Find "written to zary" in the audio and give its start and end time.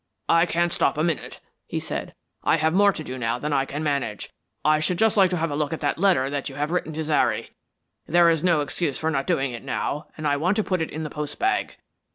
6.71-7.51